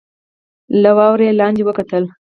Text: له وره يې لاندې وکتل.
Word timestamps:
له 0.81 0.91
وره 0.97 1.23
يې 1.27 1.33
لاندې 1.39 1.61
وکتل. 1.65 2.03